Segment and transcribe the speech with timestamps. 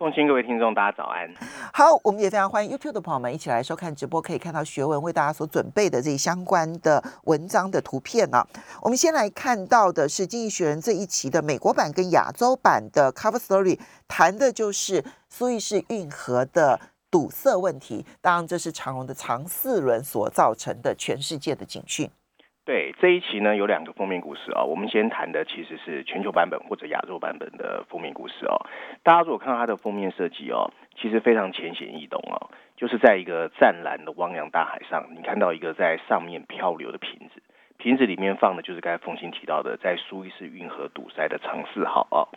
[0.00, 1.28] 奉亲各位听众，大家早安。
[1.74, 8.42] 好，我们也非常欢迎 YouTube 的朋友们一起来收看直播，可以看到学文为大家所准备的这相关的文章的图片啊。
[8.80, 16.80] 我们先来看到的是《经济学人》这一期的美国版跟亚洲版的 Cover Story，谈的就是苏伊士运河的
[17.10, 18.06] 堵塞问题。
[18.22, 22.10] 当然，这是长荣的长四轮所造成的全世界的警讯。
[22.64, 24.62] 对这一期呢，有两个封面故事啊。
[24.62, 28.66] 我们先谈的其实是全球版本或者亚洲版本的封面故事哦。
[29.02, 37.42] 大家如果看到它的封面设计哦，其实非常浅显易懂哦，就是在一个湛蓝的汪洋大海上，你看到一个在上面漂流的瓶子，
[37.78, 42.28] 瓶子里面放的就是刚才凤欣提到的在苏伊士运河堵塞的长四号哦。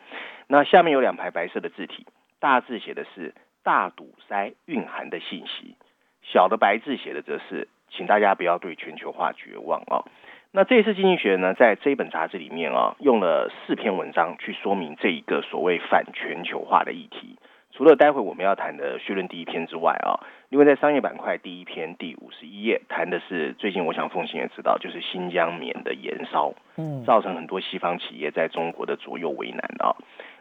[0.47, 2.07] 那下面有两排白色的字体，
[2.39, 5.75] 大字写的是大堵塞蕴含的信息，
[6.23, 10.03] 小的白字写的则是请大家不要对全球化绝望哦。
[10.51, 17.37] 那这次经济学呢，在这一本杂志里面啊，用了四篇文章去说明这一个所谓反全球化的议题。
[17.71, 29.95] 除了待会我们要谈的序论第一篇之外啊，另外在商业板块第一篇第五十一页谈的是最近我想奉行也知道，就是新疆棉的延烧，嗯，造成很多西方企业在中国的左右为难啊。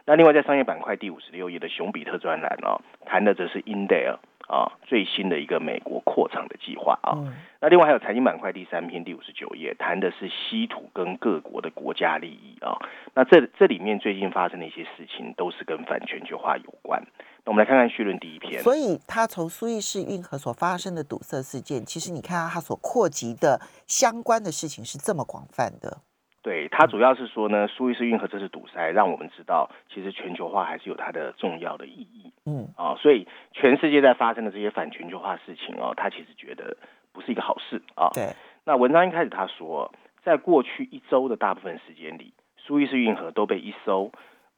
[0.05, 4.17] 那另外在商业板块第五十六页的熊彼特专栏啊，谈的则是 India。
[4.47, 7.17] 啊，最新的一个美国扩厂的计划啊，
[7.61, 12.77] 那另外还有财经板块第三篇第五十九页，谈的是稀土跟各国的国家利益啊。
[13.13, 17.01] 那这这里面最近发生的一些事情，都是跟反全球化有关。
[17.45, 18.61] 那我们来看看序论第一篇。
[18.61, 25.97] 所以，他从苏伊士运河所发生的堵塞事件，其实你看到他所扩及的相关的事情是这么广泛的。
[26.43, 32.31] 对它主要是说呢，苏伊士运河这次堵塞，让我们知道其实全球化还是有它的重要的意义。
[32.45, 36.75] 嗯啊，所以全世界在发生的这些反全球化事情哦，他其实觉得
[37.13, 38.09] 不是一个好事啊。
[38.13, 38.35] 对。
[38.65, 44.11] 那文章一开始他说，在过去一周的大部分时间里，苏伊士运河都被一艘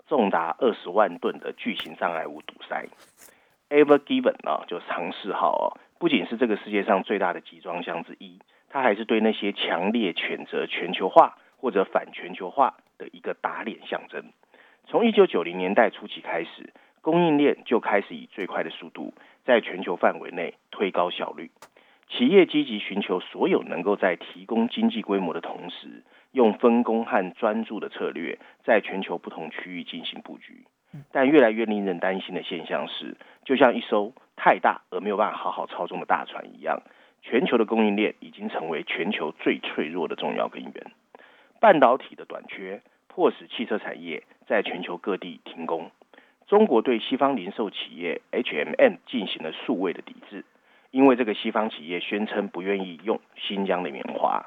[0.07, 2.87] 重达二十万吨的巨型障碍物堵塞。
[3.69, 5.65] Ever Given 啊，就长世号哦，
[5.99, 11.37] 不仅是这个世界上最大的集装箱之一，它还是对那些强烈谴责全球化。
[11.65, 14.23] 或者反全球化的一个打脸象征。
[14.85, 16.71] 从一九九零年代初期开始，
[17.01, 19.15] 供应链就开始以最快的速度
[19.45, 21.49] 在全球范围内推高效率。
[22.07, 30.67] 企业积极寻求所有能够在提供经济规模的同时，用分工和专注的策略，在全球不同区域进行布局。
[31.11, 36.83] 但越来越令人担心的现象是，就像一艘太大而没有办法好好操纵的大船一样，
[37.23, 40.91] 全球的供应链已经成为全球最脆弱的重要根源。
[41.59, 45.91] 半导体的短缺迫使汽车产业在全球各地停工。
[46.47, 50.45] 中国对西方零售企业 H&M 进行了数位的抵制，
[50.91, 54.45] 因为这个西方企业宣称不愿意用新疆的棉花。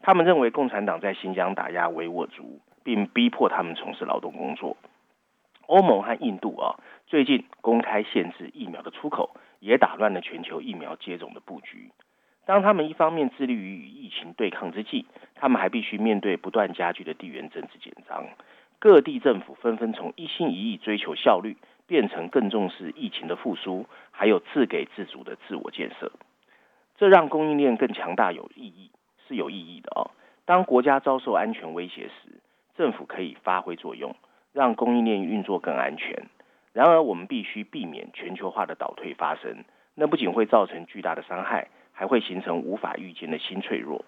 [0.00, 4.76] 他们认为共产党在新疆打压维吾尔族，并逼迫他们从事劳动工作。
[5.66, 11.90] 欧盟和印度啊，最近公开限制疫苗的出口，也打乱了全球疫苗接种的布局。
[12.46, 15.06] 当他们一方面致力于与疫情对抗之际，
[15.40, 18.26] 他们还必须面对不断加剧的地缘政治紧张。
[18.78, 21.56] 各地政府纷纷从一心一意追求效率，
[21.86, 26.12] 变成更重视疫情的复苏，还有自给自足的自我建设。
[26.98, 28.90] 这让供应链更强大有意义，
[29.26, 30.10] 是有意义的哦。
[30.44, 32.40] 当国家遭受安全威胁时，
[32.76, 34.14] 政府可以发挥作用，
[34.52, 36.26] 让供应链运作更安全。
[36.74, 39.64] 然而，我们必须避免全球化的倒退发生，
[39.94, 41.68] 那不仅会造成巨大的伤害。
[41.92, 44.06] 还会形成无法预见的新脆弱。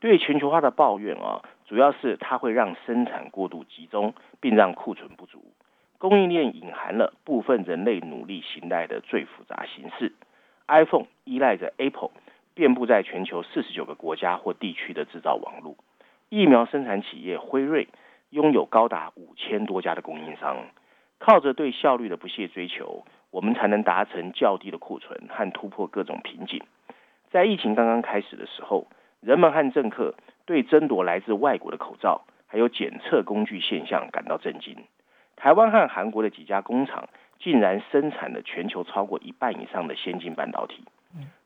[0.00, 5.44] 对全球化的抱怨啊，主要是它会让生产过度集中，并让库存不足。
[5.98, 10.12] 供应链隐含了部分人类努力形态的最复杂形式。
[10.68, 12.10] iPhone 依赖着 Apple
[12.54, 15.76] 遍布在全球四十九个国家或地区的制造网络。
[16.28, 17.88] 疫苗生产企业辉瑞
[18.30, 20.56] 拥有高达五千多家的供应商。
[21.18, 26.62] 靠着对效率的不懈追求，我们才能达成较低的库存和突破各种瓶颈。
[27.32, 28.86] 在疫情刚刚开始的时候，
[29.20, 30.14] 人们和政客
[30.46, 34.76] 对争夺来自外国的口罩还有检测工具现象感到震惊。
[35.36, 40.84] 台湾和韩国的几家工厂竟然生产了全球超过一半以上的先进半导体。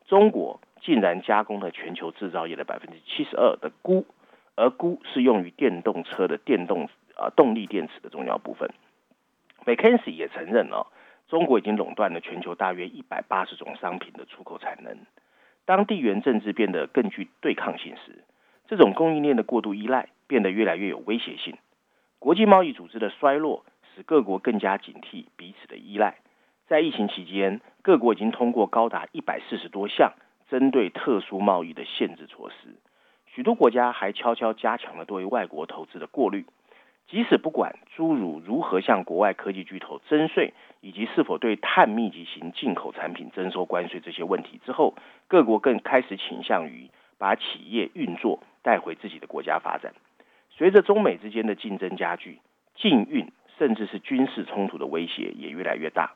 [0.06, 4.04] 中国竟然加工了全球制造业的百分之七十二的钴，
[4.56, 8.70] 而钴是用于电动车的电动啊动力电池的重要部分。
[9.64, 10.86] m c k e n z i e 也承认了，
[11.28, 14.96] 中国已经垄断了全球大约一百八十种商品的出口产能。
[15.64, 18.24] 当地缘政治变得更具对抗性时，
[18.66, 21.56] 这种供应链的过度依赖变得越来越有威胁性。
[22.18, 23.64] 国际贸易组织的衰落
[23.94, 26.18] 使各国更加警惕彼此的依赖。
[26.66, 30.12] 在疫情期间，各国已经通过高达一百四十多项
[30.48, 32.76] 针对特殊贸易的限制措施。
[33.26, 36.46] 许多国家还悄悄加强了对外国投资的过滤。
[37.12, 44.94] 即使不管诸如如何向国外科技巨头征税，以及是否对碳密集型进口产品征收关税这些问题之后，
[45.28, 46.88] 各国更开始倾向于
[47.18, 49.92] 把企业运作带回自己的国家发展。
[50.48, 52.38] 随着中美之间的竞争加剧，
[52.76, 56.14] 禁运甚至是军事冲突的威胁也越来越大。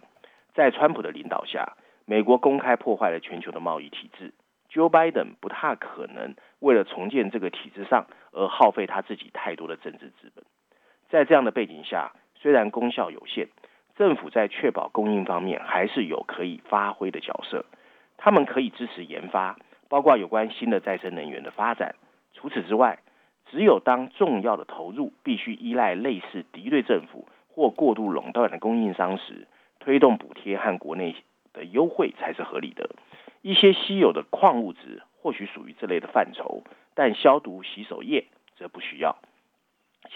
[0.54, 1.76] 在川普的领导下，
[2.06, 4.32] 美国公开破坏了全球的贸易体制。
[4.72, 10.43] Joe Biden 不太可能为了重建这个体制上而耗费他自己太多的政治资本。
[11.08, 13.49] 在这样的背景下，虽然功效有限，
[13.97, 17.64] 政府在确保供应方面还是有可以发挥的角色。
[18.17, 19.56] 他们可以支持研发，
[19.88, 21.94] 包括有关新的再生能源的发展。
[22.32, 22.99] 除此之外，
[23.50, 29.47] 只有当重要的投入必须依赖类似敌对政府或过度垄断的供应商时，
[29.79, 31.14] 推动补贴和国内
[31.53, 32.91] 的优惠才是合理的。
[33.43, 36.64] 一些稀有的矿物质或许属于这类的范畴，
[36.94, 38.26] 但消毒洗手液
[38.56, 39.17] 则不需要。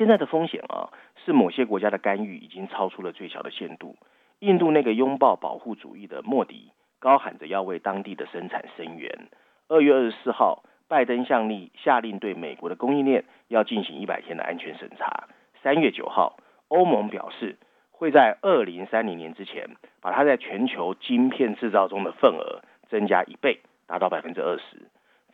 [0.00, 0.88] 现在的风险啊，
[1.26, 3.96] 是某些国家的干预已经超出了最小的限度。
[4.38, 9.28] 印度那个拥抱保护主义的莫迪，高喊着要为当地的生产声援。
[9.68, 15.28] 二月二十四号，拜登向令下令对美国的供应链要进行一百天的安全审查。
[15.62, 16.38] 三月九号，
[16.68, 17.58] 欧盟表示
[17.90, 19.68] 会在二零三零年之前，
[20.00, 24.88] 把它在全球晶片制造中的份额增加一倍，达到百分之二十。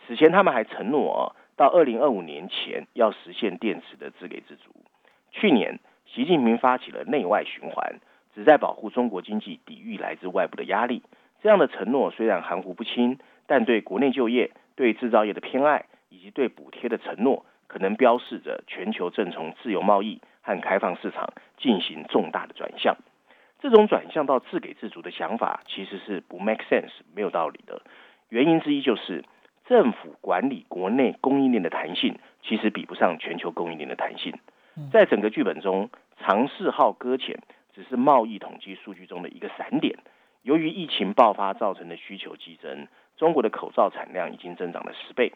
[0.08, 1.45] 此前，他们还承诺啊。
[1.56, 4.70] 到二零二五年前要实现电池的自给自足。
[5.30, 7.98] 去年，习近平发起了内外循环，
[8.34, 11.02] 旨在保护中国经济，抵御来自外部的压力。
[11.42, 22.96] 这样的承诺虽然含糊不清，但对国内就业、对制造业的偏爱以及对补贴的承诺，可能标示着全球正从自由贸易和开放市场进行重大的转向。
[23.60, 27.80] 这种转向到自给自足的想法，其实是不 make sense、没有道理的。
[28.28, 29.24] 原因之一就是。
[29.66, 34.32] 政府管理国内供应链的弹性，其实比不上全球供应链的弹性。
[34.92, 37.40] 在整个剧本中，长四号搁浅
[37.74, 39.98] 只是贸易统计数据中的一个闪点。
[40.42, 42.86] 由于疫情爆发造成的需求激增，
[43.16, 45.32] 中国的口罩产量已经增长了十倍。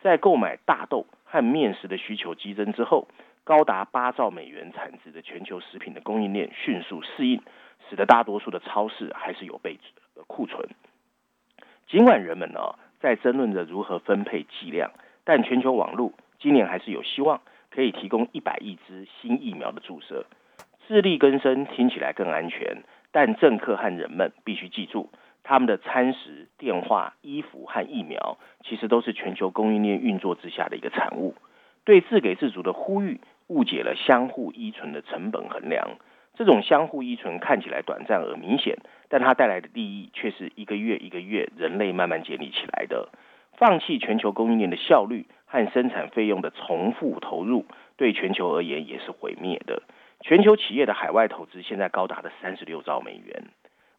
[0.00, 3.08] 在购买大豆和面食的需求激增之后，
[3.42, 7.42] 高达八兆美元产值的全球食品的供应链迅速适应，
[7.90, 9.78] 使得大多数的超市还是有备
[10.26, 10.68] 库存。
[11.86, 12.60] 尽管人们呢？
[13.04, 14.90] 在争论着如何分配剂量，
[15.24, 20.24] 但全球网络今年还是有希望可以提供一百亿支新疫苗的注射。
[20.88, 25.10] 自力更生听起来更安全，但政客和人们必须记住，
[25.42, 31.34] 他们的餐食、电话、衣服和疫苗其实都是全球供应链运作之下的一个产物。
[31.84, 35.98] 对自给自足的呼吁误解了相互依存的成本衡量。
[36.36, 38.78] 这种相互依存看起来短暂而明显，
[39.14, 43.10] 但它带来的利益却是一个月一个月人类慢慢建立起来的。
[43.56, 47.64] 放弃全球供应链的效率和生产费用的重复投入，
[47.96, 49.84] 对全球而言也是毁灭的。
[50.22, 53.44] 全球企业的海外投资现在高达了三十六兆美元。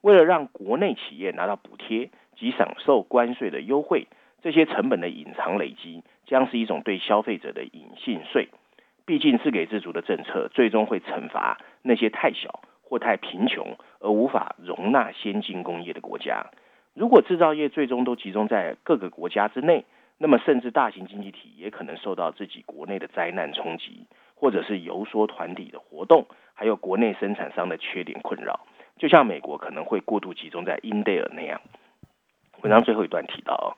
[0.01, 4.07] 为了让国内企业拿到补贴及享受关税的优惠，
[4.41, 8.50] 这些成本的隐藏累积将是一种对消费者的隐性税。
[9.05, 16.46] 毕竟自给自足的政策最终会惩罚那些太小或太贫穷而无法容纳先进工业的国家。
[16.94, 19.84] 如果制造业最终都集中在各个国家之内，
[20.18, 28.62] 那么甚至大型经济体也可能受到自己国内的灾难冲击，或者是游说团体的活动，还有国内生产商的缺点困扰。
[28.98, 31.60] 就像美国可能会过度集中在英特尔那样。
[32.62, 33.75] 文章最后一段提到，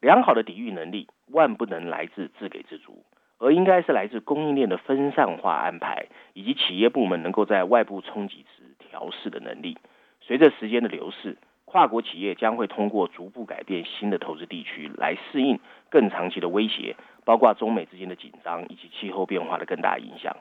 [0.00, 3.02] 良好的抵御能力万不能来自自给自足。
[3.38, 9.78] 而应该是来自供应链的分散化安排，以及企业部门能够在外部冲击时调试的能力。
[10.20, 20.36] 随着时间的流逝，跨国企业将会通过逐步改变新的投资地区来适应更长期的威胁，包括中美之间的紧张以及气候变化的更大影响。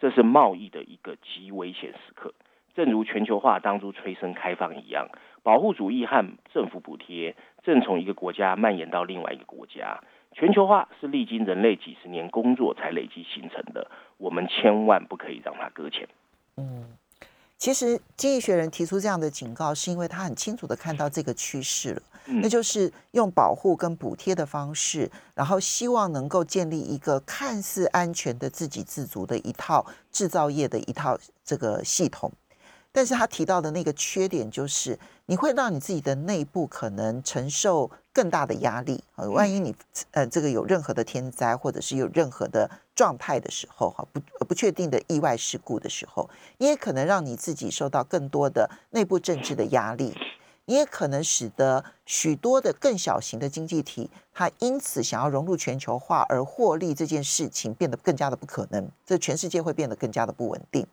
[0.00, 2.32] 这是贸易的一个极危险时刻。
[2.74, 5.08] 正如全球化当初催生开放一样，
[5.42, 10.00] 保护主义和政府补贴正从一个国家蔓延到另外一个国家。
[10.32, 16.08] 全球化是历经人类几十年工作才累积形成的，我们千万不可以让它搁浅。
[16.56, 16.86] 嗯，
[17.58, 32.32] 其实经济学人提出这样的警告，是因为他很清楚的看到这个趋势了，那就是用保护跟补贴的方式，然后希望能够建立一个看似安全的自给自足的一套制造业的一套这个系统。
[32.92, 39.24] 但是他提到的那个缺点就是，你会让你自己的内部可能承受更大的压力啊！
[39.28, 39.74] 万一你
[40.10, 50.14] 呃这个有任何的天灾，或者是有任何的状态的时候，哈不不确定的意外事故的时候，你也可能让你自己受到更多的内部政治的压力，
[50.64, 60.86] 你也可能使得许多的更小型的经济体，它因此想要融入全球化而获利这件事情变得更加的不可能，这全世界会变得更加的不稳定。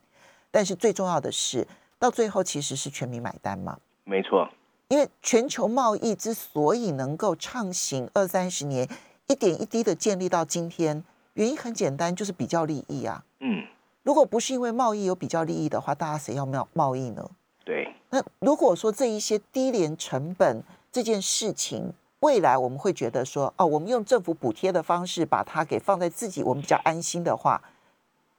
[0.52, 1.68] 但是最重要的是，
[2.00, 3.80] 到最后其实是全民买单嘛？
[4.04, 4.48] 没错。
[4.90, 8.88] 因为全球贸易之所以能够畅行二三十年，
[9.28, 11.04] 一点一滴的建立到今天，
[11.34, 13.24] 原因很简单，就是比较利益啊。
[13.42, 13.66] 嗯，
[14.04, 17.30] 如果不是因为贸易有比较利益的话，大家谁要贸贸易呢？
[17.66, 17.94] 对。
[18.10, 21.92] 那如果说这一些低廉成本这件事情，
[22.22, 27.62] 未来我们会觉得说，哦，我们用政府补贴的方式把它给放在自己，我们比较安心的话，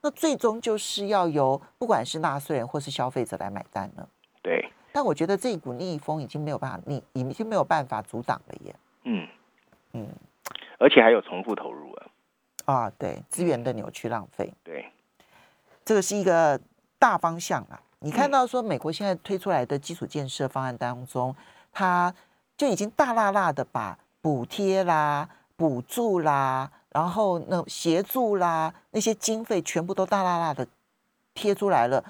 [0.01, 4.09] 那最终就是要由不管是纳税人或是消费者来买单了。
[4.43, 4.73] 对。
[4.93, 8.75] 但我觉得这一股逆风已经没有办法逆，已经没有办法阻挡了耶。
[9.05, 9.29] 嗯
[9.93, 10.09] 嗯，
[10.79, 12.07] 而且还有重复投入啊。
[12.65, 14.53] 啊，对，资源的扭曲浪费。
[14.63, 14.91] 对，
[15.85, 16.61] 这个是一个
[16.99, 17.81] 大方向啊。
[18.01, 21.35] 你看到说美国现在推出来的基础建设方案当中，
[21.73, 22.15] 它
[22.57, 30.67] 就已经大辣辣的把补贴啦、补助啦，然后那协助啦那些经费全部都大辣辣的
[31.35, 32.05] 贴出来了。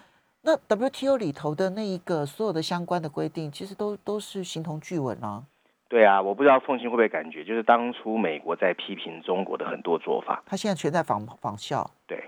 [0.49, 5.45] 那 WTO 里头的那一个所有的相关的规定，其实都都是形同具文啊。
[5.91, 11.91] 对啊，我不知道凤欣会不会感觉，就是当初美国在批评中国的很多做法，他现在全在仿仿效。
[12.07, 12.25] 对，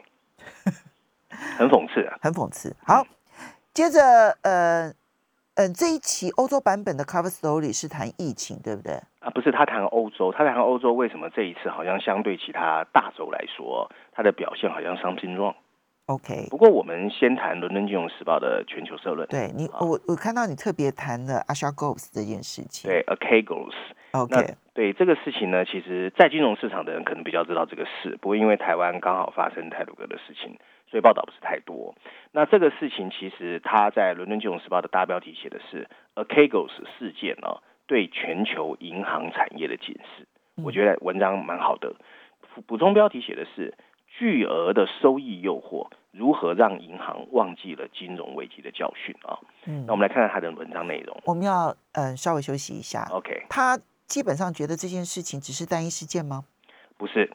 [1.56, 2.76] 很讽刺啊，很讽刺。
[2.86, 3.06] 好，
[3.72, 4.92] 接着呃
[5.54, 9.00] 嗯，这一期欧洲版本的 Cover Story 是谈疫情，对不对？
[9.20, 15.54] 啊，不是，他谈欧洲，他谈欧洲为什么这一次好像相对其他大洲来说，他的表现好像 something wrong。
[16.11, 19.29] OK，不过我们先谈《伦敦金融时报》的全球社论。
[19.29, 22.90] 对你，我我看到你特别谈了 Asha Goes 这件事情。
[22.90, 23.75] 对，A Goes。
[24.11, 30.59] OK，对这个事情呢，其实，在金融市场的人可能比较知道这个事，不过因为台湾刚好发生泰鲁格的事情，
[30.90, 31.95] 所以报道不是太多。
[32.33, 40.26] 那这个事情其实他在《伦敦金融时报》的大标题写的是 A Goes 事件呢，对全球银行产业的警示。
[40.61, 41.95] 我觉得文章蛮好的。
[42.67, 43.73] 补充标题写的是
[44.20, 45.88] 巨额的收益诱惑。
[46.12, 49.38] 如何让银行忘记了金融危机的教训啊？
[49.64, 51.16] 嗯，那我们来看看他的文章内容。
[51.24, 53.06] 我们要嗯稍微休息一下。
[53.10, 56.44] OK，他基本上觉得这件事情只是单一事件吗？
[56.98, 57.30] 不是，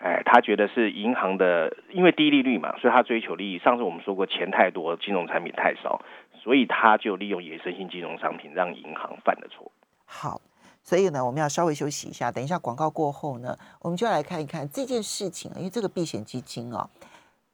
[0.00, 3.58] 哎，他觉得是银行的，因为低利率嘛，所以他追求利益。
[3.60, 6.02] 上次我们说过，钱太多，金融产品太少，
[6.42, 9.70] 所以他就利用衍生性金融商品让银行犯了错。
[10.04, 10.40] 好，
[10.88, 12.32] 所以呢，我们要稍微休息一下。
[12.32, 16.88] 等一下广告过后呢，我们就来看一看这件事情，因为这个避险基金啊。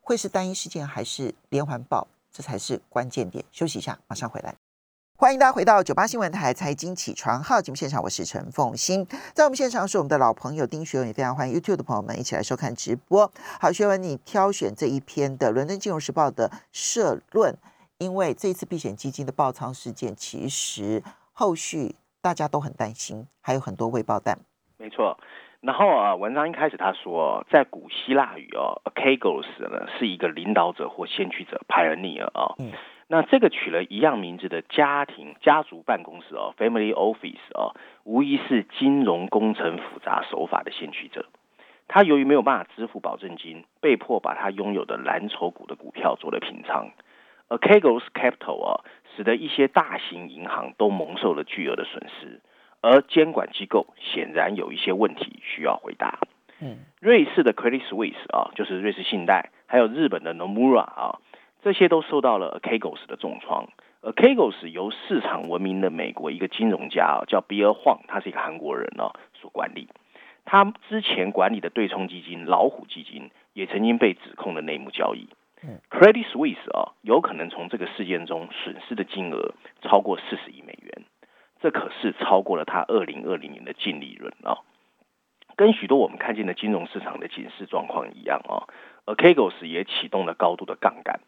[0.01, 2.07] 会是单一事件还是连环爆？
[2.31, 3.45] 这才是关键点。
[3.51, 4.55] 休息一下，马上回来。
[5.17, 9.05] 欢迎大家回到九八新闻台财经起床号节目现场，我是陈凤欣。
[9.35, 13.29] 在我们现场是我们的老朋友丁学文，也非常欢迎 YouTube 的朋友们一起来收看直播。
[13.59, 17.57] 好，学文，你挑选这一篇的《伦敦金融时报》的社论，
[17.99, 24.39] 因为这次避险基金的爆仓事件，其实后续大家都很担心，还有很多未爆弹。
[24.79, 25.19] 没错。
[25.61, 32.55] 然后啊，文章一开始他说，在古希腊语哦，Akagos 呢是一个领导者或先驱者，Pioneer 啊。
[32.59, 32.73] 嗯。
[33.09, 41.27] 那这个取了一样名字的家庭家族办公室哦，Family Office 哦，无疑是金融工程复杂手法的先驱者。
[41.89, 46.89] 他由于没有办法支付保证金，被迫把他拥有的蓝筹股的股票做了平仓。
[47.49, 48.81] Akagos Capital 啊，
[49.15, 52.41] 使得一些大型银行都蒙受了巨额的损失。
[52.81, 56.19] 而监管机构显然有一些问题需要回答。
[56.61, 61.19] 嗯，瑞士的 Credit Suisse 啊，就是瑞士信贷，还有日本的 Nomura 啊，
[61.63, 63.69] 这些都受到了 Kagos 的重创。
[64.03, 69.89] 而 Kagos 由市场闻名的美国一个金融家啊，叫比尔晃，他是一个韩国人哦，所管理。
[70.45, 75.27] 他之前管理的对冲基金老虎基金，也曾经被指控的内幕交易。
[75.91, 81.05] Credit Suisse 啊，有可能从这个事件中损失的金额超过四十亿美元。
[81.61, 84.59] 这可是超过了他二零二零年的净利润啊！
[85.57, 88.69] 跟许多我们看见的金融市场的警示状况一样啊，
[89.07, 91.21] 而 Kagos 也启动了高度的杠杆。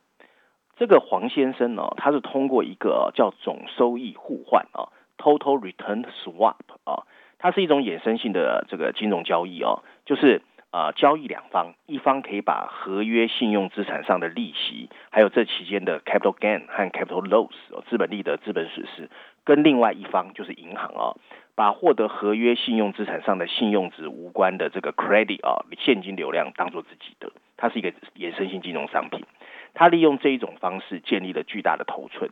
[0.77, 7.07] 这个黄先生呢，他是通过一个叫总收益互换啊 （Total Return Swap） 啊，
[7.39, 10.43] 它是一种衍生性的这个金融交易哦，就是
[10.77, 17.49] 啊，交易两方，一方可以把合约信用资产上的利息，还有这期间的 capital gain 和 capital loss
[17.89, 19.09] 资本利得、资本损失。
[19.43, 21.17] 跟另外一方就是银行啊，
[21.55, 29.25] 把获得合约信用资产上的信用值无关的这个 credit 啊现金流量当做自己的，它是一个衍生性金融商品。
[29.73, 32.31] 它利用这一种方式建立了巨大的头寸。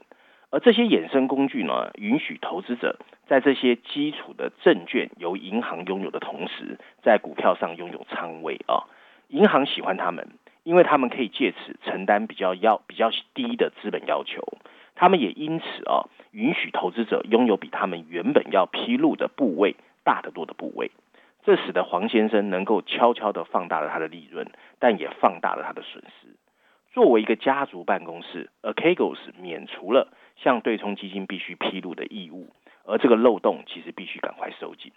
[0.54, 8.86] 而这些衍生工具呢，允许投资者在这些基础的证券由银行拥有的同时，在股票上拥有仓位啊。
[9.30, 10.28] 银行喜欢他们，
[10.62, 14.44] 因为他们可以借此承担比较要比较低的资本要求。
[14.94, 20.92] 他们也因此啊，允许投资者拥有比他们原本要披露的部位大得多的部位。
[21.44, 24.46] 这使得黄先生能够悄悄地放大了他的利润，
[24.78, 26.28] 但也放大了他的损失。
[26.92, 32.48] 作为一个家族办公室，Archegos 免除了向对冲基金必须披露的义务，
[32.84, 34.92] 而这个漏洞其实必须赶快收紧。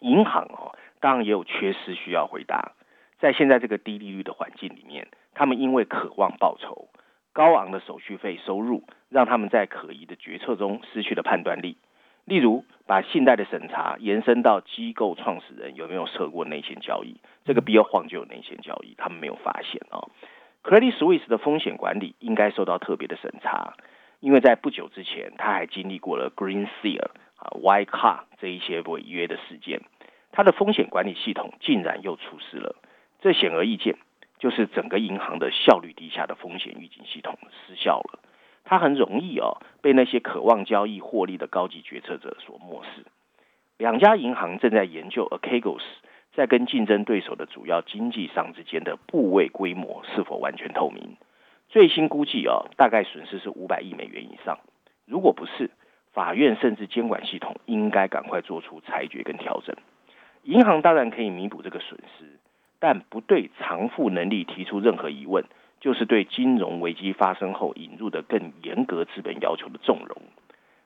[0.00, 2.72] 银行哦，当然也有缺失需要回答。
[3.18, 6.88] 在现在这个低利率的环境里面，他们因为渴望报酬，
[7.32, 11.76] 高昂的手续费收入让他们在可疑的决策中失去了判断力。
[12.24, 20.08] 例如，把信贷的审查延伸到机构创始人有没有涉过内线交易，这个比尔晃就有内线交易，他们没有发现哦。
[20.62, 23.74] Credit Suisse 的风险管理应该受到特别的审查，
[24.20, 29.80] 因为在不久之前，他还经历过了 Green Seal 啊、Y Car 这一些违约的事件，
[30.30, 32.76] 他的风险管理系统竟然又出事了。
[33.20, 33.96] 这显而易见，
[34.38, 38.20] 就是整个银行的效率低下的风险预警系统失效了。
[38.62, 43.06] 它很容易哦被那些渴望交易获利的高级决策者所漠视。
[43.78, 45.82] 两家银行正在研究 Archegos
[46.34, 51.16] 在跟竞争对手的主要经济商之间的部位规模是否完全透明。
[51.70, 54.58] 最新估计哦，大概损失是五百亿美元以上。
[55.06, 55.70] 如果不是，
[56.12, 59.74] 法院甚至监管系统应该赶快做出裁决跟调整。
[60.42, 62.38] 银行当然可以弥补这个损失，
[62.78, 65.44] 但不对偿付能力提出任何疑问。
[65.80, 70.20] 就是对金融危机发生后引入的更严格资本要求的纵容，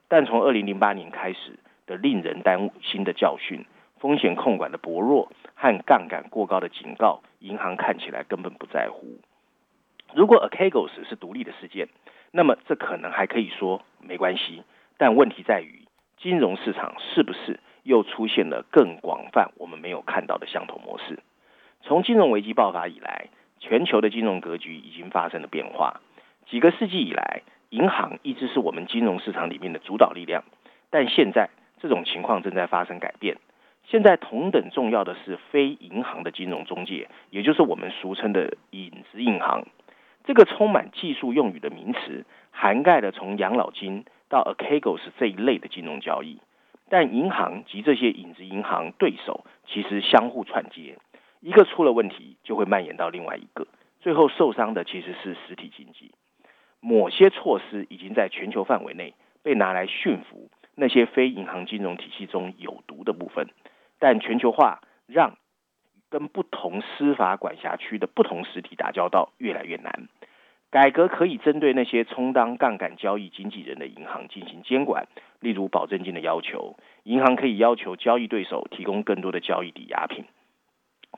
[0.06, 3.64] 但从二零零八年开始的令人担心的教训、
[3.98, 9.18] 风险控管的薄弱和杠杆过高的警告，银行看起来根本不在乎。
[10.14, 11.88] 如果 Archegos 是独立的事件，
[12.30, 14.62] 那么这可能还可以说没关系。
[14.96, 21.18] 但问题在于，金融市场是不是又出现了更广泛我们没有看到的相同模式？
[21.82, 23.28] 从金融危机爆发以来。
[23.60, 26.02] 全球的金融格局已经发生了变化。
[26.44, 30.44] 几个世纪以来，银行一直是我们金融市场里面的主导力量，
[30.90, 31.48] 但现在
[31.80, 33.38] 这种情况正在发生改变。
[33.84, 39.64] 现在同等重要的是非银行的金融中介，也就是我们俗称的影子银行。
[40.24, 46.40] 这个充满技术用语的名词，涵盖了从养老金到 Archegos 这一类的金融交易。
[46.88, 50.98] 但银行及这些影子银行对手其实相互串接。
[51.40, 53.66] 一个出了问题，就会蔓延到另外一个，
[54.00, 56.12] 最后受伤的其实是实体经济。
[56.80, 63.48] 某些措施已经在全球范围内被拿来驯服那些非银行金融体系中有毒的部分，
[63.98, 65.36] 但全球化让
[66.14, 70.06] 跟不同司法管辖区的不同实体打交道越来越难。
[70.70, 75.08] 改革可以针对那些充当杠杆交易经纪人的银行进行监管，
[75.40, 80.24] 例如保证金的要求，银行可以要求交易对手提供更多的交易抵押品。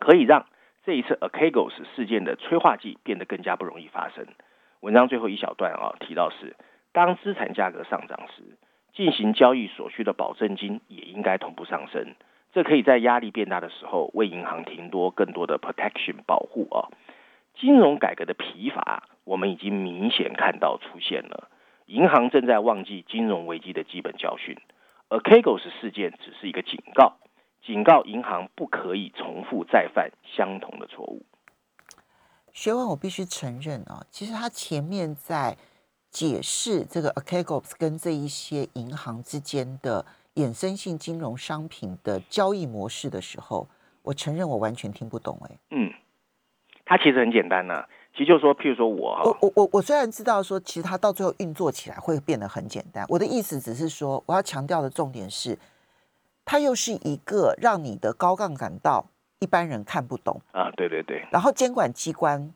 [0.00, 0.46] 可以让
[0.86, 4.26] 这一次 Archegos 事件的催化剂变得更加不容易发生。
[4.80, 6.56] 文章最后一小段啊提到是，
[6.92, 8.56] 当资产价格上涨时，
[8.94, 12.14] 进行交易所需的保证金也应该同步上升。
[12.56, 16.88] 这可以在压力变大的时候为银行停多更多的 protection 保护啊。
[17.54, 21.50] 金融改革的疲乏，我们已经明显看到出现了。
[21.84, 24.56] 银行正在忘记金融危机的基本教训
[25.10, 27.18] ，Archegos 事件只是一个警告。
[27.62, 31.26] 警告银行不可以重复再犯相同的错误。
[32.54, 35.58] 学完，我必须承认啊，其实他前面在
[36.08, 40.06] 解释这个 Archegos 跟这一些银行之间的
[40.36, 43.68] 衍生性金融商品的交易模式的时候，
[44.02, 45.38] 我承认我完全听不懂。
[45.50, 45.92] 哎，嗯，
[46.86, 55.58] 它其实很简单呐，其实就是说，譬如说我，我我我我虽然知道说，其实它到最后运作起来会变得很简单，我的意思只是说，我要强调的重点是。
[56.48, 59.04] 它又是一个让你的高杠杆到
[59.40, 61.26] 一般人看不懂啊，对对对。
[61.32, 62.54] 然后监管机关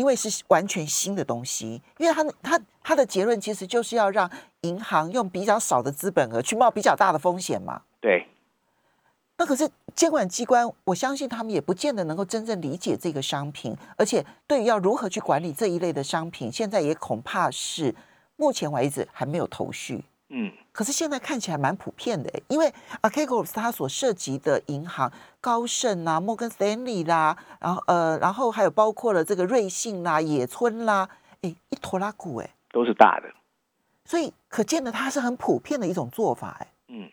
[0.00, 4.28] 因为是完全新的东西，因为他他他的结论其实就是要让
[4.62, 7.82] 银行用比较少的资本额去冒比较大的风险嘛。
[8.00, 8.26] 对。
[9.36, 17.94] 那可是监管机关，我相信他们也不见得能够真正理解这个商品，而且对于要如何去管理这一类的商品，现在也恐怕是
[18.36, 20.02] 目前为止还没有头绪。
[20.30, 20.50] 嗯。
[20.72, 31.08] 可是现在看起来蛮普遍的，因为 Archegos 它所涉及的银行，高盛啦、摩根斯坦利啦，然后呃，然后还有包括了这个瑞信啦、野村啦，
[31.42, 33.28] 哎，一坨拉股哎，都是大的，
[34.04, 37.10] 所以可见的它是很普遍的一种做法哎，嗯，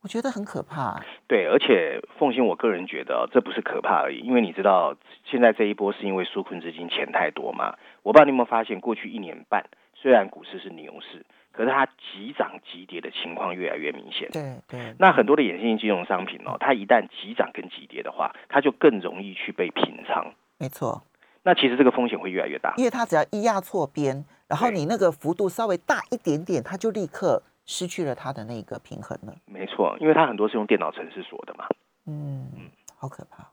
[0.00, 1.00] 我觉得很可怕。
[1.28, 9.64] 对，而且奉行，我个人觉得这不是可怕而已，因为你知道现在这一波是因为纾困资金钱太多嘛，我不知道你有没有发现，过去一年半。
[9.98, 11.24] 虽然股市是牛市，
[11.56, 14.28] 可是它急涨急跌的情况越来越明显。
[14.30, 20.34] 对对，那很多的衍生性金融商品哦，它一旦急涨跟急跌的话，它就更容易去被平仓。
[20.58, 21.02] 没错，
[21.42, 22.74] 那其实这个风险会越来越大。
[22.76, 29.34] 因为它只要一压错边，然后你那个幅度稍微大一点点，它就立刻失去了它的那个平衡了。
[29.46, 31.66] 没错，因为它很多是用电脑程式锁的嘛。
[32.06, 33.50] 嗯，好可怕。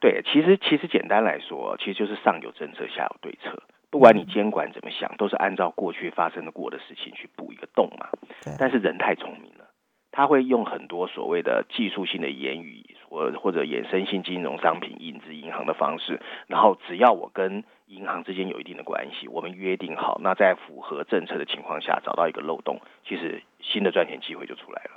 [0.00, 3.62] 对，其实其实简单来说，其实就是上有政策，下有对策。
[3.92, 8.08] 不管你监管怎么想，都是按照过去发生的过的事情去补一个洞嘛。
[8.42, 9.68] 对，但是人太聪明了，
[10.10, 24.90] 他会用很多所谓的技术性的言语，或或者衍生性金融商品、引资银行的方式，然后只要我跟银行之间有一定的关系，我们约定好，那在符合政策的情况下，找到一个漏洞，其实新的赚钱机会就出来了。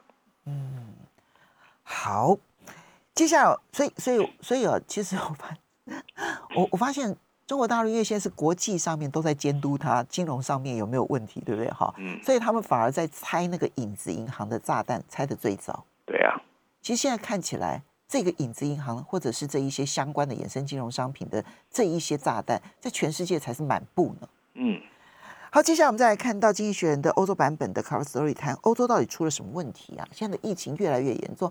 [0.45, 0.95] 嗯，
[1.83, 2.37] 好。
[3.13, 5.49] 接下来，所以所以所以啊，其实我发
[6.55, 7.15] 我我发现
[7.47, 11.69] 中国大陆因为现在是国际上面都在监督它金融上面有没有问题，对不对？
[11.71, 15.85] 哈，嗯，所以他们反而在拆那个影子银行的炸弹，拆的最早。
[16.05, 16.41] 对啊，
[16.81, 24.29] 其实现在看起来，这个影子银行或者是这一些相关的衍生金融商品的这一些炸弹，在全世界才是满布呢。
[24.55, 24.81] 嗯。
[25.51, 30.05] 好，接下来我们再来看到《经济学人》的欧洲版本的 Cover Story，谈欧洲到底出了什么问题啊？
[30.11, 31.49] 现在的疫情越来越严重，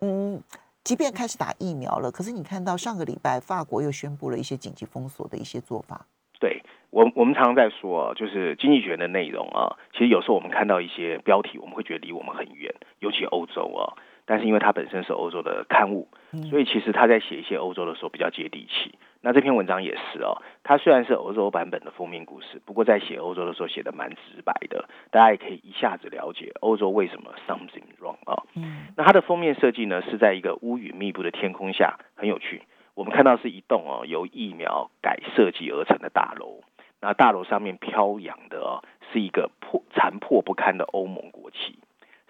[0.00, 0.42] 嗯，
[0.82, 6.06] 即便开始打疫苗了，可是你看到上个礼拜法国又宣布了一些紧急封锁的一些做法。
[6.40, 13.92] 对我，我们常常在说，就是经济学的内容啊，其实有时候我们看到一些标题，我们会觉得离我们很远，尤其欧洲啊。
[14.24, 16.08] 但是因为它本身是欧洲的刊物，
[16.48, 18.96] 所以其实他在写一些欧洲的时候比较接地气。
[19.22, 28.42] 那这篇文章也是哦，它虽然是欧洲版本的封面故事，不过在写欧洲的时候写的蛮直白的，大家也可以一下子了解欧洲为什么 something wrong 啊。
[28.54, 32.62] 嗯那它的封面设计呢，是在一个乌云密布的天空下，很有趣。
[32.94, 36.62] 我们看到是一栋哦由疫苗改设计而成的大楼，
[37.00, 41.78] 那大楼上面飘扬的哦是一个破残破不堪的欧盟国旗，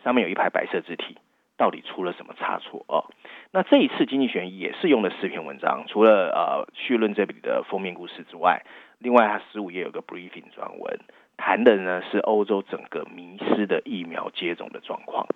[0.05, 1.17] 上面有一排白色字体，
[1.61, 3.05] 到底出了什么差错哦？
[3.53, 8.63] 那这一次经济学也是用了四篇文章，除了呃绪论这里的封面故事之外，
[8.99, 10.99] 另外它十五页有个 briefing 专文，
[11.37, 15.27] 谈的呢是欧洲整个迷失的疫苗接种的状况。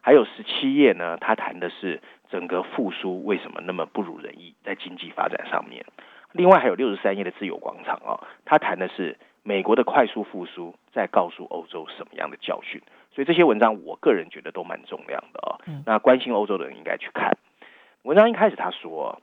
[0.00, 5.84] 还有十七页呢，他谈的是整个复苏为什么那么不如人意，在经济发展上面。
[6.32, 12.80] 另外还有六十三页的自由广场哦，他谈的是美国的快速复苏在告诉欧洲什么样的教训。
[13.14, 15.60] 所以这些文章我个人觉得都蛮重量的哦。
[15.86, 17.38] 那关心欧洲的人应该去看。
[18.02, 19.22] 文章一开始他说，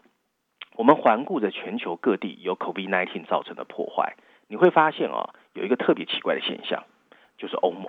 [0.75, 4.15] 我们环顾着全球各地由 COVID-19 造成的破坏，
[4.47, 6.85] 你会发现哦，有一个特别奇怪的现象，
[7.37, 7.87] 就是欧盟。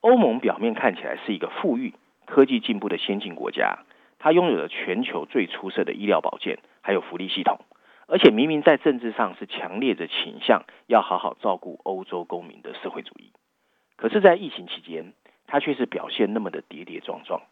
[0.00, 1.92] 欧盟表面看起来是一个富裕、
[2.24, 3.80] 科技进步的先进国家，
[4.18, 7.58] 它拥有着全球最出色的医疗保健还有福利系统，
[8.06, 13.32] 而且明明在政治上是强烈的倾向要好好照顾欧洲公民的社会主义，
[13.96, 15.12] 可是，在疫情期间，
[15.46, 17.42] 它却是表现那么的跌跌撞撞。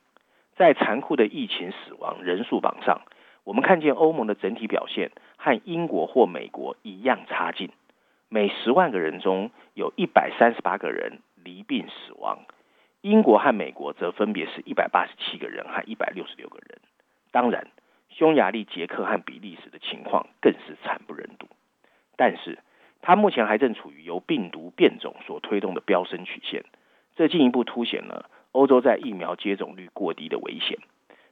[0.56, 3.02] 在残酷的疫情死亡人数榜上，
[3.44, 7.70] 我们看见欧盟的整体表现和英国或美国一样差劲，
[8.28, 12.38] 每十万个人中有一百三十八个人离病死亡。
[13.00, 16.78] 英国和美国则分别是一百八十七个人和一百六十六个人。
[17.32, 17.68] 当然，
[18.08, 21.46] 匈牙利、捷克和比利时的情况更是惨不忍睹。
[22.16, 22.60] 但是，
[23.02, 26.64] 它目前还正处于由病毒变种所推动的飙升曲线，
[27.16, 30.78] 这进一步凸显了欧洲在疫苗接种率过低的危险。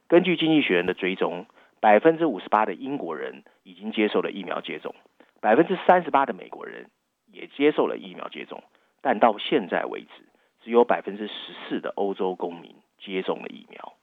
[0.07, 1.45] 根据《经济学人》的追踪，
[1.79, 4.93] 百分之五十八的英国人已经接受了疫苗接种，
[5.41, 6.87] 百分之三十八的美国人
[7.31, 8.63] 也接受了疫苗接种，
[9.01, 10.23] 但到现在为止，
[10.63, 11.33] 只有百分之十
[11.67, 13.93] 四的欧洲公民接种了疫苗。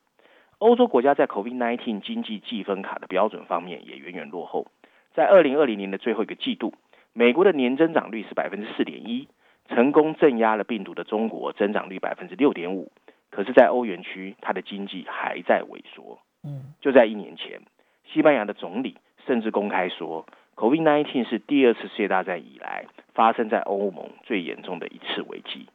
[0.59, 4.67] 欧洲国家在 COVID-19 经济计分卡的标准方面也远远落后。
[5.15, 6.75] 在二零二零年的最后一个季度，
[7.13, 9.27] 美国的年增长率是百分之四点一，
[9.71, 12.93] 成功镇压了病毒的中国增长率百分之六点五。
[13.31, 16.19] 可是，在欧元区，它的经济还在萎缩。
[16.43, 17.61] 嗯就在一年前，
[18.05, 25.69] 西班牙的总理甚至公开说，COVID-19 是第二次世界大战以来发生在欧盟最严重的一次危机。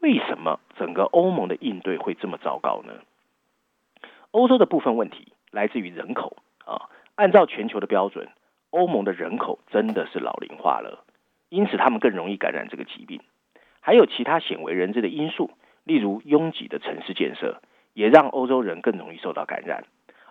[0.00, 2.92] 为什么整个欧盟的应对会这么糟糕呢？
[4.32, 8.28] 欧洲的部分问题来自于人口啊，按照全球的标准，
[8.70, 11.04] 欧盟的人口真的是老龄化了，
[11.52, 13.20] 因此他们更容易感染这个疾病。
[13.80, 15.50] 还有其他鲜为人知的因素，
[15.84, 17.60] 例如拥挤的城市建设，
[17.92, 19.84] 也让欧洲人更容易受到感染。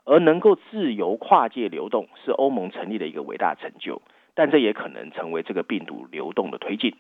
[0.03, 4.01] 而能够自由跨界流动，是欧盟成立的一个伟大成就，
[4.34, 6.95] 但这也可能成为这个病毒流动的推进，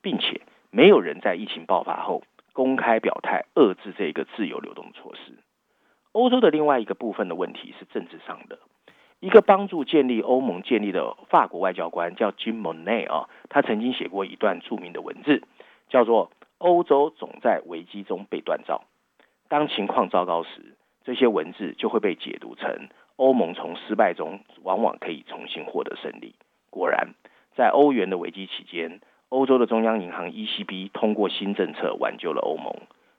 [0.00, 5.32] 并且没有人在疫情爆发后公开表态遏制这个自由流动的措施。
[6.12, 8.60] 欧洲的另外一个部分的问题是政治上的。
[9.26, 15.42] 一个帮助建立欧盟建立的法国外交官叫 Jim Monet 啊，他曾经写过一段著名的文字，
[15.88, 18.84] 叫做欧洲总在危机中被锻造。
[19.48, 26.36] 当情况糟糕时，这些文字就会被解读成欧盟从失败中往往可以重新获得胜利。
[26.70, 27.08] 果然，
[27.56, 32.72] 在欧元的危机期间，欧洲的中央银行 ECB 通过新政策挽救了欧盟。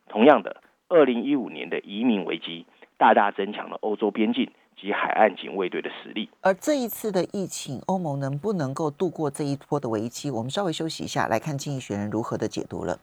[0.08, 2.66] 同样的，二零一五年的移民危机
[2.98, 6.30] 大大增强了欧洲边境及海岸警卫队的实力。
[6.42, 10.30] 而这一次的疫情，欧盟能不能够度过这一波的危机？
[10.30, 13.00] 我们稍微休息一下，来看经济学人如何的解读了。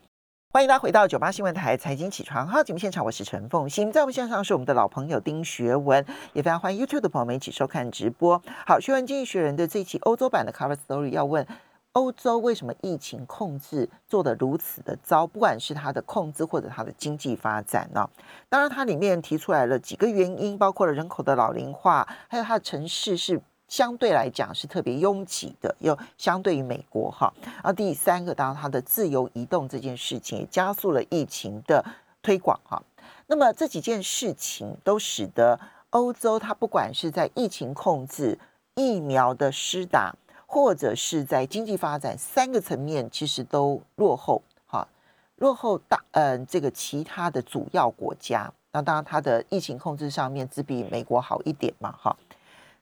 [0.53, 8.41] 欢迎大家回到九八新闻台财经起床号节目现场，我是陈凤欣，在我们线上是我们的老朋友丁学文，也非常欢迎 YouTube 的朋友们一起收看直播。
[8.65, 11.45] 好，学文经济学人的这期欧洲版的 Cover Story 要问。
[11.95, 15.25] 欧洲为什么疫情控制做得如此的糟？
[15.25, 18.09] 不管是它的控制或者它的经济发展呢？
[18.49, 27.33] 当然，它里面提出来了几个原因，包括了人口的老龄化，还有它的城市是相对来讲是特别拥挤的，又相对于美国哈。
[27.45, 31.85] 然后第三个，当然它的自由移动这件事情也加速了疫情的
[32.21, 32.83] 推广哈。
[33.29, 38.37] 那么这几件事情都使得欧洲它不管是在疫情控制、
[38.75, 40.17] 疫苗的施打。
[40.55, 44.87] 或者是在经济发展三个层面，其实都落后，哈，
[45.39, 52.17] 落后大，嗯，这个其他的主要国家，那当然它的疫情控制上面只比美国好一点嘛，哈。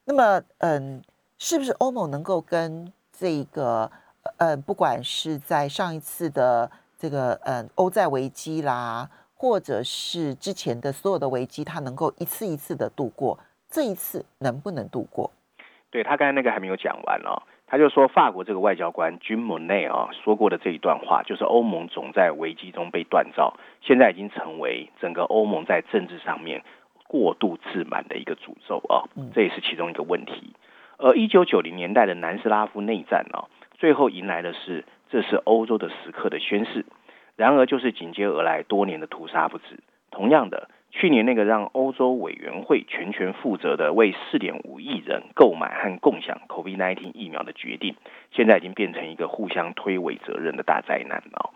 [0.05, 1.03] 那么，嗯，
[1.39, 3.91] 是不是欧盟能够跟这个，
[4.37, 13.39] 呃，不管是在上一次的这个，嗯，欧债危机啦，或者是之前的所有的危机，它能够一次一次的度过，
[13.71, 15.31] 这一次能不能度过？
[15.91, 17.43] 对他刚才那个还没有讲完哦。
[17.73, 26.63] 他就说，法国这个外交官君莫内啊说过的这一段话，就是欧盟总在危机中被锻造，现在已经成为整个欧盟在政治上面
[27.09, 30.53] 过度自满的一个诅咒啊，这也是其中一个问题。
[30.99, 36.85] 而一九九零年代的南斯拉夫内战啊，最后迎来的是这是欧洲的时刻的宣誓，
[37.37, 39.81] 然而就是紧接而来多年的屠杀不止。
[40.11, 40.69] 同样的。
[40.95, 47.97] 去年那个让欧洲委员会全权负责的为四点五亿人购买和共享 COVID-19 疫苗的决定，
[48.31, 51.51] 现在已经变成一个互相推诿责任的大灾难了。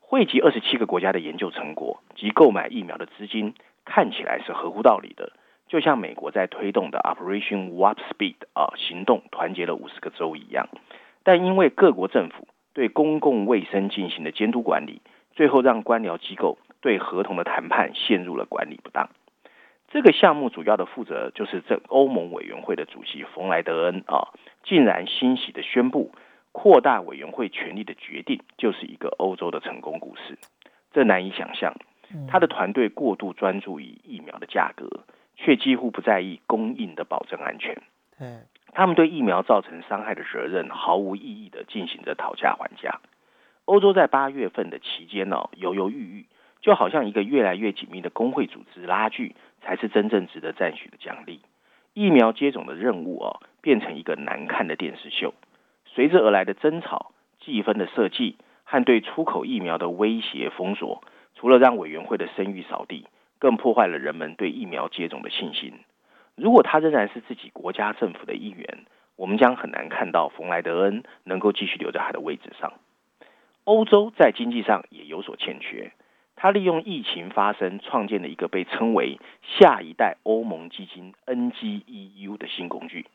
[0.00, 3.54] 汇集二十七个国家的研究成果及购买疫苗的资金，
[3.84, 5.32] 看起来是合乎道理的，
[5.68, 10.68] 就像美国在推动的 Operation Warp Speed 啊行动团结了五十个州一样。
[11.24, 15.02] 但因为各国政府对公共卫生进行的监督管理，
[15.34, 16.56] 最后让官僚机构。
[16.82, 19.08] 对合同的谈判陷入了管理不当。
[19.88, 24.28] 这个项目主要的负责就是这欧盟委员会的主席冯莱德恩啊，
[24.62, 26.12] 竟然欣喜的宣布
[26.50, 30.38] 扩大委员会权力的决定，就是一个欧洲的成功故事。
[30.92, 31.74] 这难以想象，
[32.26, 34.88] 他的团队过度专注于疫苗的价格，
[35.36, 37.76] 却几乎不在意供应的保证安全。
[38.72, 43.00] 他们对疫苗造成伤害的责任毫无意义的进行着讨价还价。
[43.66, 46.26] 欧洲在八月份的期间呢，犹犹豫豫。
[46.62, 51.40] 就好像一个越来越紧密的工会组织拉锯，才是真正值得赞许的奖励。
[51.92, 55.34] 疫苗接种的任务哦，变成一个难看的电视秀。
[55.84, 61.02] 随之而来的争吵、计分的设计和对出口疫苗的威胁封锁，
[61.34, 63.06] 除了让委员会的声誉扫地，
[63.38, 65.74] 更破坏了人们对疫苗接种的信心。
[66.36, 72.72] 如果他仍然是自己国家政府的一员，我们将很难看到冯莱德恩能够继续留在他的位置上。
[73.64, 75.92] 欧洲在经济上也有所欠缺。
[76.42, 83.06] 他利用疫情发生，创建了一个被称为“下一代欧盟基金 ”（NGEU） 的新工具。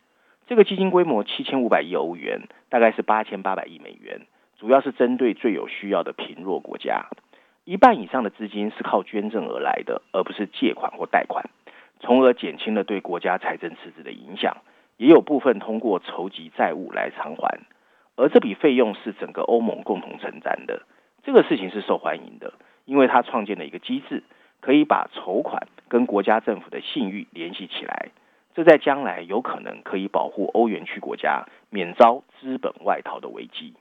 [0.47, 4.21] 这个基金规模七千五百亿欧元，大概是八千八百亿美元，
[4.57, 7.07] 主要是针对最有需要的贫弱国家。
[7.65, 11.49] 一半以上的资金是靠捐赠而来的，而不是借款或贷款，
[11.99, 14.55] 从而减轻了对国家财政赤字的影响。
[14.95, 17.59] 也有部分通过筹集债务来偿还，
[18.15, 20.83] 而这笔费用是整个欧盟共同承担的。
[21.23, 22.53] 这个事情是受欢迎的。
[22.87, 24.23] 因为他创建了一个机制，
[24.61, 28.09] 可以把筹款跟国家政府的信誉联系起来，
[28.55, 33.73] 这在将来有可能可以保护欧元区国家免遭资本外逃的危机。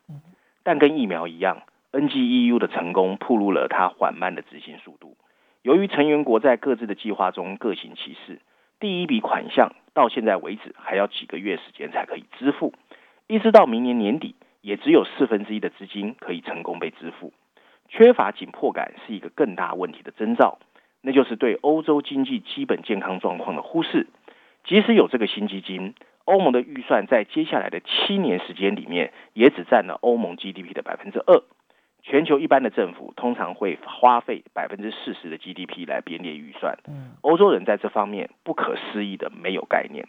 [0.65, 5.17] 但跟疫苗一样，NGEU 的成功暴露了它缓慢的执行速度。
[5.63, 8.41] 由于成员国在各自的计划中各行其事，
[8.81, 12.75] 第一笔款项到现在为止还要几个月时间才可以支付，
[13.29, 17.33] 一直到明年年底，也只有四分之一的资金可以成功被支付。
[17.89, 20.59] 缺乏紧迫感是一个更大问题的征兆，
[21.03, 24.07] 那就是对欧洲经济基本健康状况的忽视。
[24.65, 25.95] 即使有这个新基金，
[26.25, 31.43] 欧盟的预算在接下来的七年时间里面，也只占了欧盟 GDP 的百分之二。
[32.03, 36.79] 全球一般的政府通常会花费百分之四十的 GDP 来编列预算，
[37.21, 40.07] 欧洲人在这方面不可思议的没有概念。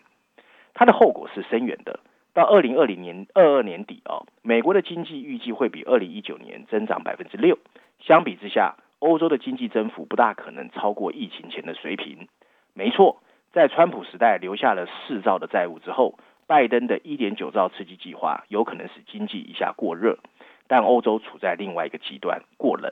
[0.75, 1.99] 它的后果是深远的。
[2.37, 7.57] 到二零二零年二二年底哦，美国的经济预计会比二零一九年增长百分之六。
[7.99, 12.27] 相比之下，欧洲的经济增幅不大可能超过疫情前的水平。
[12.75, 13.23] 没错，
[13.53, 20.19] 在川普时代留下了四兆的债务之后，拜登的一点九兆刺激计划有可能使经济一下过热。
[20.67, 22.91] 但欧洲处在另外一个极端，过冷。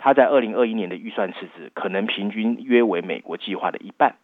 [0.00, 4.16] 他在二零二一年的预算赤字可能平均约为美国计划的一半。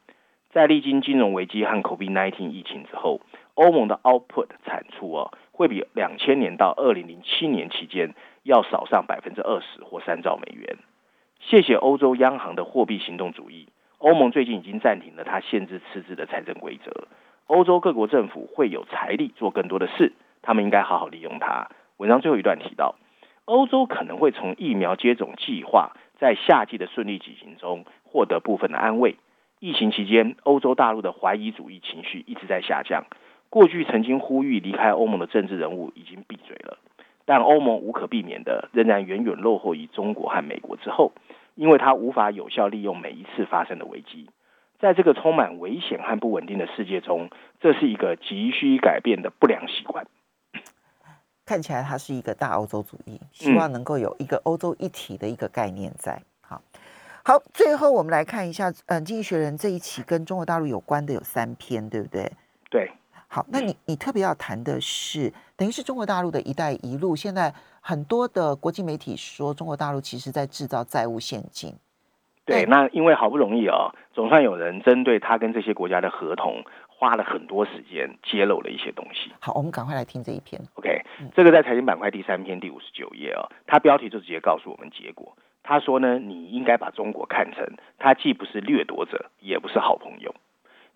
[0.53, 3.21] 在历经金融危机和 COVID-19 疫情之后，
[3.55, 10.77] 欧盟的 output 产出哦，会比两千年到二零零七年期间要少上百分之二十或三兆美元。
[11.41, 17.09] 谢谢欧洲央行的货币行动主义，欧盟最近已经暂停了它限制赤字的财政规则。
[17.47, 21.69] 欧洲各国政府会有财力做更多的事，他们应该好好利用它。
[21.97, 22.95] 文章最后一段提到，
[23.47, 29.17] 欧洲可能会从疫苗接种计划在夏季的顺利进行中获得部分的安慰。
[29.59, 33.05] 疫情期间，欧洲大陆的怀疑主义情绪一直在下降。
[33.51, 36.79] 过去曾经呼吁离开欧盟的政治人物已经闭嘴了，
[37.25, 41.13] 但欧盟无可避免的仍然远远落后于中国和美国之后，
[41.57, 44.31] 因为它无法有效利用每一次发生的危机。
[44.79, 47.29] 在这个充满危险和不稳定的世界中，
[47.61, 50.07] 这是一个急需改变的不良习惯。
[51.45, 56.23] 看起来它是一个大欧洲主义，希望能够有一个欧洲一体的一个概念在。
[56.41, 56.63] 好，
[57.25, 62.31] 好，最后我们来看一下，嗯，《经济学人》这一期跟中国大陆有关的有三篇，对不对？
[62.71, 62.91] 对。
[63.33, 71.73] 好，那你你特别要谈的是，等于是中国大陆的一带一路，现在很多的国际媒体说，中国大陆其实在制造债务陷阱。
[72.45, 76.65] 对，那因为好不容易啊，总算有人针对他跟这些国家的合同。
[77.01, 79.33] 花了很多时间揭露了一些东西。
[79.41, 80.61] 好，我们赶快来听这一篇。
[80.75, 81.01] OK，
[81.35, 85.35] 这个在财经板块第三篇第五十九页啊，它标题就直接告诉我们结果。
[85.63, 87.67] 他说呢，你应该把中国看成，
[87.99, 90.35] 他既不是掠夺者，也不是好朋友。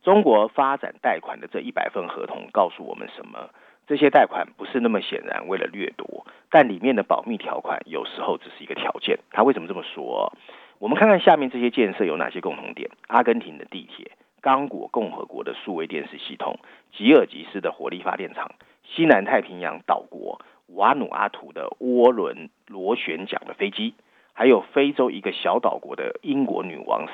[0.05, 3.49] 中国发展贷款的这一百份合同告诉我们什么？
[3.87, 9.19] 这些贷款不是那么显然为了掠夺，但里面的保密条款有时候只是一个条件。
[9.31, 10.31] 他为什么这么说？
[10.79, 14.13] 我们看看下面这些建设有哪些共同点：阿根廷的地铁。
[14.43, 16.59] 刚果共和国的数位电视系统，
[16.93, 18.51] 吉尔吉斯的火力发电厂，
[18.83, 23.95] 西南太平洋岛国瓦努阿图的涡轮螺旋桨的飞机，
[24.35, 27.09] 还有非洲一个小岛国的英国女王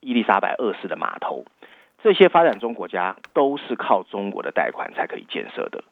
[0.00, 1.46] 伊丽莎白二世的码头，
[2.04, 5.82] 这些发展中国家都是靠中国的贷款才可以建设的。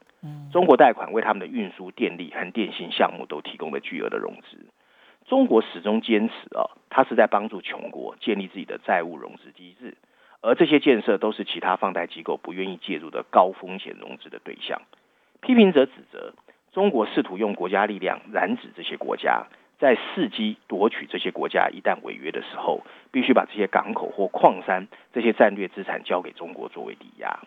[0.53, 4.59] 中国贷款为他们的运输、电力和电信项目都提供了巨额的融资。
[5.25, 9.97] 中国始终坚持啊，它是在帮助穷国建立自己的债务融资机制。
[10.43, 14.83] 而这些建设都是其他放贷机构不愿意介入的高风险融资的对象。
[15.41, 16.35] 批评者指责
[16.73, 19.47] 中国试图用国家力量染指这些国家，
[19.83, 27.41] 在伺机夺取这些国家一旦违约的时候，必须把这些港口或矿山这些战略资产交给中国作为抵押。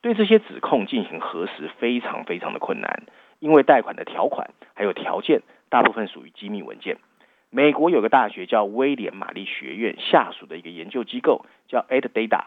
[0.00, 3.02] 对这些指控进行核实非常非常的困难，
[3.40, 6.98] 因为贷款的条款还有条件大部分属于机密文件。
[7.50, 12.44] 美国有个大学叫威廉玛丽学院下属的一个研究机构叫 AdData，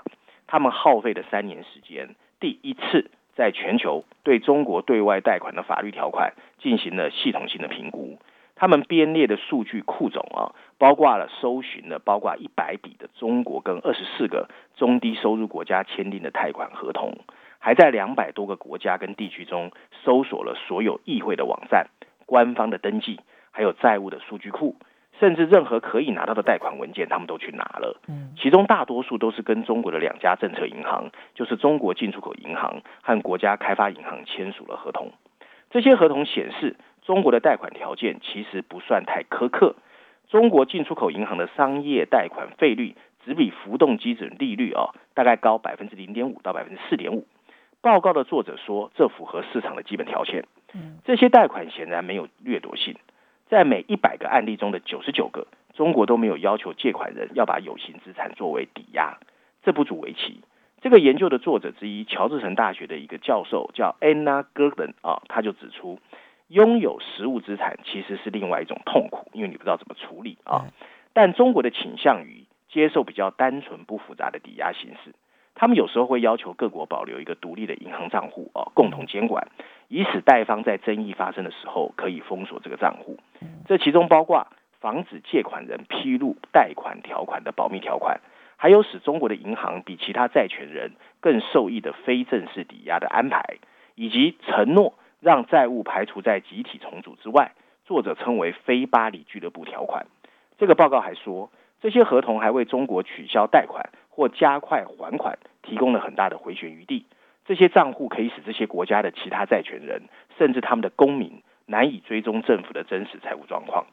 [0.47, 8.17] 他们耗费了三年时间，第一次在全球对中国对外贷款的法律条款进行了系统性的评估。
[8.55, 17.17] 他们编列的数据库种啊，包括了搜寻的包括一百笔的中国跟二十四个中低收入国家签订的贷款合同，
[17.59, 19.71] 还在两百多个国家跟地区中
[20.03, 21.87] 搜索了所有议会的网站、
[22.25, 23.19] 官方的登记，
[23.51, 24.75] 还有债务的数据库。
[25.17, 28.01] 甚至任何可以拿到的贷款文件，他们都去拿了。
[28.09, 35.13] 嗯，其中大多数都是跟中国的两家政策银行，就是中国进出口银行和国家开发银行签署了合同。
[35.69, 39.75] 这些合同显示，中国的贷款条件其实不算太苛刻。
[40.27, 47.27] 中国进出口银行的商业贷款费率只比浮动基准利率啊，大概高百分之零点五到百分之四点五。
[47.81, 50.45] 报告的作者说，这符合市场的基本条件。
[50.73, 52.95] 嗯，这些贷款显然没有掠夺性。
[53.47, 59.19] 在每一百个案例中的九十九个，中国都没有要求借款人要把有形资产作为抵押。
[59.61, 60.41] 这不足为奇。
[60.81, 65.99] 这个研究的作者之一，乔治城大学的一个教授叫 Anna gerdon 啊，他就指出，
[66.47, 70.65] 拥有实物资产其实是另外一种痛苦，因为你不知道怎么处理啊。
[71.13, 75.13] 但中国的倾向于接受比较单纯不复杂的抵押形式。
[75.57, 79.47] 他们有时候会要求各国保留一个独立的银行账户哦，共同监管，
[79.87, 83.17] 以使贷方在争议发生的时候可以封锁这个账户。
[83.65, 84.47] 这其中包括
[84.81, 88.19] 防止借款人披露贷款条款的保密条款，
[88.57, 90.91] 还有使中国的银行比其他债权人
[91.21, 93.59] 更受益的非正式抵押的安排，
[93.95, 94.93] 以及承诺
[95.25, 97.53] 让债务排除在集体重组之外。
[97.83, 100.05] 作者称为“非巴黎俱乐部条款”。
[100.59, 101.49] 这个报告还说，
[101.81, 103.89] 这些合同还为中国取消贷款。
[104.09, 107.05] 或加快还款，提供了很大的回旋余地。
[107.43, 110.03] 这些账户可以使这些国家的其他债权人，
[110.37, 113.87] 甚至他们的公民难以追踪政府的真实财务状况。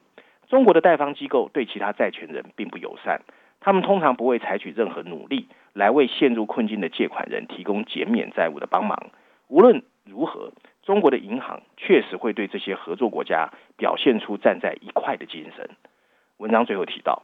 [0.48, 3.22] 中国的贷方机构对其他债权人并不友善，
[3.58, 9.10] 他们通常不会采取任何努力来为陷入困境的借款人提供减免债务的帮忙。
[9.48, 10.52] 无论如何，
[10.82, 15.70] 中国的银行确实会对这些合作国家表现出站在一块的精神。
[16.38, 17.22] 文章最后提到，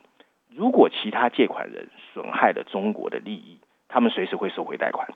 [0.54, 5.08] 如果其他借款人损害了中国的利益，他们随时会收回贷款。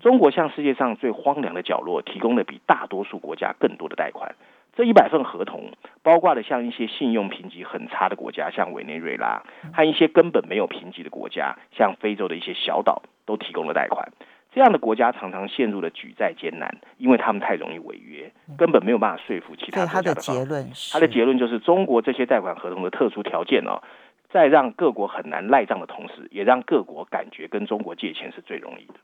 [0.00, 4.34] 中国向世界上最荒凉的角落提供了比大多数国家更多的贷款。
[4.76, 5.70] 这一百份合同
[6.02, 14.10] 包括了像一些信用评级很差的国家，像委内瑞拉，和一些根本没有评级的国家，像非洲的一些小岛，都提供了贷款。
[14.54, 23.82] 这样的国家常常陷入了举债艰难，因为他们太容易违约，根本没有办法说服其他国家他的的结论是，他的结论就是，中国这些贷款合同的特殊条件哦，
[24.30, 28.94] 在让各国很难赖账的同时，也让各国感觉跟中国借钱是最容易的。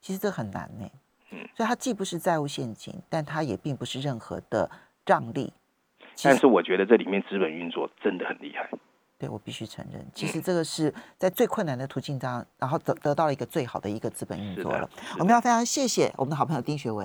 [0.00, 0.86] 其实这很难呢。
[1.32, 4.70] 嗯所以它既不是债务陷阱，但它也并不是任何的
[5.06, 5.52] 让利。
[6.22, 8.68] 但是我觉得这里面资本运作真的很厉害。
[9.24, 14.86] 对我必须承认，嗯其实这个是在最困难的途径上，然后得得到了一个最好的一个资本运作了。
[15.18, 17.02] 我们要非常谢谢我们的好朋友丁学文。